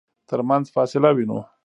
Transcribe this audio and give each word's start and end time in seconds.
ترمنځ 0.29 0.65
فاصله 0.75 1.09
وينو. 1.13 1.39